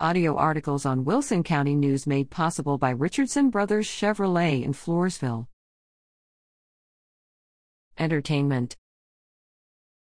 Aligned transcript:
Audio 0.00 0.34
articles 0.34 0.84
on 0.84 1.04
Wilson 1.04 1.44
County 1.44 1.76
News 1.76 2.04
made 2.04 2.28
possible 2.28 2.78
by 2.78 2.90
Richardson 2.90 3.48
Brothers 3.48 3.86
Chevrolet 3.86 4.64
in 4.64 4.72
Floresville. 4.72 5.46
Entertainment 7.96 8.74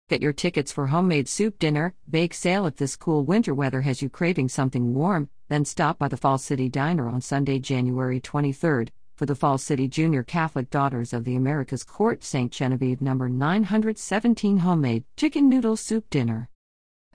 Get 0.09 0.23
your 0.23 0.33
tickets 0.33 0.71
for 0.71 0.87
homemade 0.87 1.27
soup 1.27 1.59
dinner, 1.59 1.93
bake 2.09 2.33
sale 2.33 2.65
if 2.65 2.77
this 2.77 2.95
cool 2.95 3.25
winter 3.25 3.53
weather 3.53 3.81
has 3.81 4.01
you 4.01 4.09
craving 4.09 4.49
something 4.49 4.95
warm, 4.95 5.29
then 5.49 5.65
stop 5.65 5.99
by 5.99 6.07
the 6.07 6.17
Falls 6.17 6.43
City 6.43 6.67
Diner 6.67 7.07
on 7.07 7.21
Sunday, 7.21 7.59
January 7.59 8.19
23rd 8.19 8.89
for 9.13 9.27
the 9.27 9.35
Falls 9.35 9.61
City 9.61 9.87
Junior 9.87 10.23
Catholic 10.23 10.71
Daughters 10.71 11.13
of 11.13 11.25
the 11.25 11.35
Americas 11.35 11.83
Court 11.83 12.23
St. 12.23 12.51
Genevieve 12.51 13.03
number 13.03 13.29
917 13.29 14.57
homemade 14.57 15.03
chicken 15.15 15.47
noodle 15.47 15.77
soup 15.77 16.09
dinner. 16.09 16.49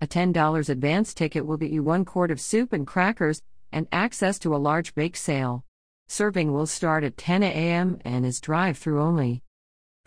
A 0.03 0.07
$10 0.07 0.71
advance 0.71 1.13
ticket 1.13 1.45
will 1.45 1.59
get 1.59 1.71
you 1.71 1.83
one 1.83 2.07
quart 2.07 2.31
of 2.31 2.41
soup 2.41 2.73
and 2.73 2.87
crackers 2.87 3.43
and 3.71 3.87
access 3.93 4.39
to 4.39 4.55
a 4.55 4.57
large 4.57 4.95
bake 4.95 5.15
sale. 5.15 5.63
Serving 6.09 6.55
will 6.55 6.67
start 6.67 7.05
at 7.05 7.19
10 7.19 7.43
a.m. 7.43 7.99
and 8.03 8.25
is 8.25 8.41
drive 8.41 8.79
through 8.79 9.03
only. 9.03 9.43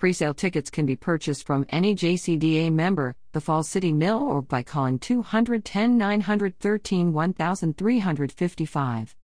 Presale 0.02 0.36
tickets 0.36 0.72
can 0.72 0.88
be 0.88 0.96
purchased 0.96 1.46
from 1.46 1.68
any 1.70 1.96
JCDA 1.96 2.74
member, 2.74 3.16
the 3.34 3.40
Falls 3.40 3.70
City 3.70 3.94
Mill, 3.94 4.18
or 4.18 4.42
by 4.42 4.64
calling 4.64 4.98
210 4.98 5.96
913 5.96 7.14
1355. 7.14 9.16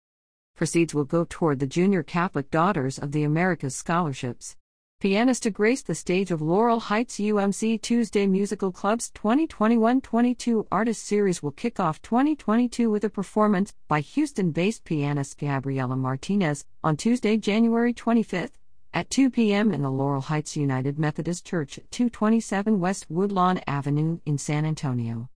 Proceeds 0.55 0.95
will 0.95 1.05
go 1.05 1.27
toward 1.29 1.61
the 1.61 1.67
Junior 1.67 2.03
Catholic 2.03 2.51
Daughters 2.51 2.99
of 2.99 3.13
the 3.13 3.25
Americas 3.25 3.75
scholarships. 3.75 4.55
Pianist 5.01 5.45
to 5.45 5.53
grace 5.53 5.81
the 5.83 5.95
stage 5.95 6.33
of 6.33 6.43
Laurel 6.43 6.81
Heights 6.81 7.21
UMC 7.21 7.81
Tuesday 7.81 8.27
Musical 8.27 8.73
Club's 8.73 9.11
2021 9.11 10.01
22 10.01 10.67
Artist 10.73 11.07
Series 11.07 11.41
will 11.41 11.53
kick 11.53 11.79
off 11.79 12.03
2022 12.03 12.91
with 12.91 13.05
a 13.05 13.09
performance 13.09 13.73
by 13.87 14.01
Houston 14.01 14.51
based 14.51 14.83
pianist 14.83 15.39
Gabriela 15.39 15.95
Martinez 15.95 16.65
on 16.83 16.97
Tuesday, 16.97 17.37
January 17.37 17.95
25th 17.95 18.51
at 18.93 19.09
2 19.09 19.31
p.m. 19.31 19.73
in 19.73 19.83
the 19.83 19.91
Laurel 19.91 20.23
Heights 20.23 20.57
United 20.57 20.99
Methodist 20.99 21.47
Church, 21.47 21.79
at 21.79 21.89
227 21.93 22.81
West 22.81 23.07
Woodlawn 23.09 23.61
Avenue 23.69 24.19
in 24.27 24.37
San 24.37 24.65
Antonio. 24.65 25.29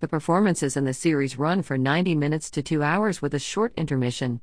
The 0.00 0.08
performances 0.08 0.76
in 0.76 0.86
the 0.86 0.92
series 0.92 1.38
run 1.38 1.62
for 1.62 1.78
90 1.78 2.16
minutes 2.16 2.50
to 2.50 2.64
2 2.64 2.82
hours 2.82 3.22
with 3.22 3.32
a 3.32 3.38
short 3.38 3.72
intermission. 3.76 4.40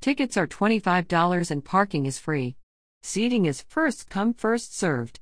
Tickets 0.00 0.36
are 0.36 0.46
$25 0.46 1.50
and 1.50 1.64
parking 1.64 2.06
is 2.06 2.20
free. 2.20 2.54
Seating 3.02 3.46
is 3.46 3.62
first 3.62 4.10
come, 4.10 4.34
first 4.34 4.76
served. 4.76 5.20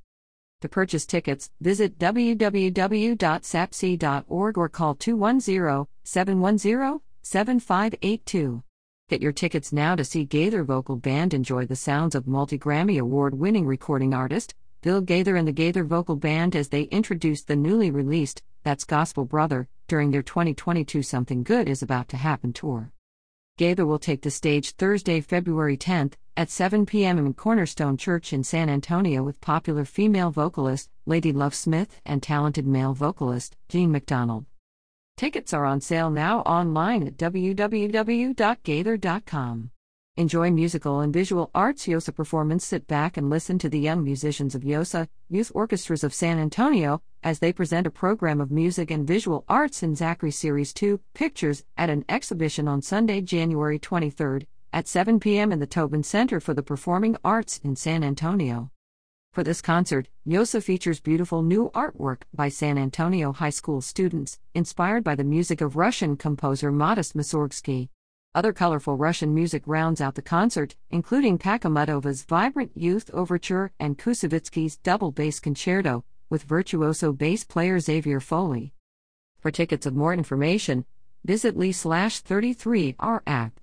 To 0.61 0.69
purchase 0.69 1.05
tickets, 1.05 1.51
visit 1.61 1.99
www.sapc.org 1.99 4.57
or 4.57 4.69
call 4.69 4.95
210 4.95 5.85
710 6.03 7.01
7582. 7.21 8.63
Get 9.07 9.21
your 9.21 9.31
tickets 9.31 9.71
now 9.71 9.95
to 9.95 10.03
see 10.03 10.25
Gaither 10.25 10.63
Vocal 10.63 10.95
Band 10.95 11.35
enjoy 11.35 11.67
the 11.67 11.75
sounds 11.75 12.15
of 12.15 12.25
multi 12.25 12.57
Grammy 12.57 12.99
Award 12.99 13.35
winning 13.35 13.67
recording 13.67 14.15
artist 14.15 14.55
Bill 14.81 15.01
Gaither 15.01 15.35
and 15.35 15.47
the 15.47 15.51
Gaither 15.51 15.83
Vocal 15.83 16.15
Band 16.15 16.55
as 16.55 16.69
they 16.69 16.83
introduce 16.83 17.43
the 17.43 17.55
newly 17.55 17.91
released 17.91 18.41
That's 18.63 18.83
Gospel 18.83 19.25
Brother 19.25 19.67
during 19.87 20.11
their 20.11 20.21
2022 20.21 21.01
Something 21.01 21.43
Good 21.43 21.67
is 21.67 21.81
About 21.81 22.07
to 22.09 22.17
Happen 22.17 22.53
tour. 22.53 22.91
Gaither 23.57 23.85
will 23.85 23.99
take 23.99 24.21
the 24.21 24.31
stage 24.31 24.71
Thursday, 24.71 25.21
February 25.21 25.77
10th 25.77 26.15
at 26.35 26.49
7 26.49 26.85
p.m. 26.85 27.17
in 27.17 27.33
Cornerstone 27.33 27.95
Church 27.95 28.33
in 28.33 28.43
San 28.43 28.69
Antonio 28.69 29.23
with 29.23 29.39
popular 29.39 29.85
female 29.85 30.29
vocalist 30.29 30.89
Ladye 31.05 31.31
Love 31.31 31.55
Smith 31.55 32.01
and 32.05 32.21
talented 32.21 32.67
male 32.67 32.93
vocalist 32.93 33.55
Gene 33.69 33.93
McDonald. 33.93 34.45
Tickets 35.15 35.53
are 35.53 35.63
on 35.63 35.79
sale 35.79 36.09
now 36.09 36.41
online 36.41 37.07
at 37.07 37.15
www.gaither.com. 37.15 39.71
Enjoy 40.17 40.49
musical 40.49 41.01
and 41.01 41.11
visual 41.11 41.51
arts 41.53 41.87
YOSA 41.87 42.15
performance. 42.15 42.65
Sit 42.65 42.87
back 42.87 43.17
and 43.17 43.29
listen 43.29 43.59
to 43.59 43.67
the 43.67 43.79
young 43.79 44.01
musicians 44.01 44.55
of 44.55 44.61
YOSA, 44.61 45.09
Youth 45.29 45.51
Orchestras 45.53 46.05
of 46.05 46.13
San 46.13 46.39
Antonio, 46.39 47.01
as 47.21 47.39
they 47.39 47.51
present 47.51 47.85
a 47.85 47.91
program 47.91 48.39
of 48.39 48.49
music 48.49 48.89
and 48.89 49.05
visual 49.05 49.43
arts 49.49 49.83
in 49.83 49.93
Zachary 49.93 50.31
Series 50.31 50.71
2 50.71 51.01
Pictures 51.13 51.65
at 51.75 51.89
an 51.89 52.05
exhibition 52.07 52.65
on 52.65 52.81
Sunday, 52.81 53.19
January 53.19 53.77
23rd 53.77 54.45
at 54.71 54.87
7 54.87 55.19
p.m. 55.19 55.51
in 55.51 55.59
the 55.59 55.67
Tobin 55.67 56.01
Center 56.01 56.39
for 56.39 56.53
the 56.53 56.63
Performing 56.63 57.17
Arts 57.25 57.59
in 57.61 57.75
San 57.75 58.01
Antonio. 58.01 58.71
For 59.33 59.43
this 59.43 59.61
concert, 59.61 60.07
Yosa 60.25 60.63
features 60.63 61.01
beautiful 61.01 61.43
new 61.43 61.71
artwork 61.71 62.21
by 62.33 62.47
San 62.47 62.77
Antonio 62.77 63.33
High 63.33 63.49
School 63.49 63.81
students, 63.81 64.39
inspired 64.53 65.03
by 65.03 65.15
the 65.15 65.25
music 65.25 65.59
of 65.59 65.75
Russian 65.75 66.15
composer 66.15 66.71
Modest 66.71 67.17
Mussorgsky. 67.17 67.89
Other 68.35 68.51
colorful 68.51 68.97
Russian 68.97 69.33
music 69.33 69.63
rounds 69.65 70.01
out 70.01 70.15
the 70.15 70.21
concert, 70.21 70.75
including 70.89 71.37
Pakhmutova's 71.37 72.23
vibrant 72.23 72.73
youth 72.75 73.09
overture 73.13 73.71
and 73.79 73.97
Koussevitzky's 73.97 74.75
double 74.75 75.13
bass 75.13 75.39
concerto, 75.39 76.03
with 76.29 76.43
virtuoso 76.43 77.13
bass 77.13 77.45
player 77.45 77.79
Xavier 77.79 78.19
Foley. 78.19 78.73
For 79.39 79.51
tickets 79.51 79.85
of 79.85 79.95
more 79.95 80.13
information, 80.13 80.83
visit 81.23 81.55
Lee 81.55 81.71
slash 81.71 82.19
33 82.19 82.95
R 82.99 83.23
app. 83.25 83.57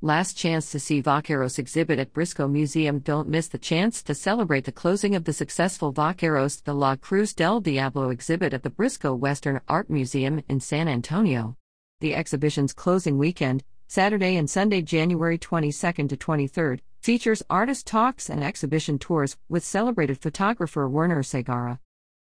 Last 0.00 0.32
chance 0.32 0.70
to 0.70 0.80
see 0.80 1.02
Vaqueros 1.02 1.58
exhibit 1.58 1.98
at 1.98 2.14
Briscoe 2.14 2.48
Museum. 2.48 3.00
Don't 3.00 3.28
miss 3.28 3.48
the 3.48 3.58
chance 3.58 4.02
to 4.04 4.14
celebrate 4.14 4.64
the 4.64 4.72
closing 4.72 5.14
of 5.14 5.24
the 5.24 5.34
successful 5.34 5.92
Vaqueros 5.92 6.64
de 6.64 6.72
la 6.72 6.96
Cruz 6.96 7.34
del 7.34 7.60
Diablo 7.60 8.08
exhibit 8.08 8.54
at 8.54 8.62
the 8.62 8.70
Briscoe 8.70 9.14
Western 9.14 9.60
Art 9.68 9.90
Museum 9.90 10.42
in 10.48 10.58
San 10.60 10.88
Antonio. 10.88 11.54
The 12.00 12.14
exhibition's 12.14 12.72
closing 12.72 13.18
weekend, 13.18 13.62
Saturday 13.88 14.36
and 14.36 14.50
Sunday, 14.50 14.82
January 14.82 15.38
22nd 15.38 16.08
to 16.08 16.16
23rd, 16.16 16.80
features 17.00 17.42
artist 17.48 17.86
talks 17.86 18.28
and 18.28 18.42
exhibition 18.42 18.98
tours 18.98 19.36
with 19.48 19.64
celebrated 19.64 20.18
photographer 20.18 20.88
Werner 20.88 21.22
Segarra. 21.22 21.78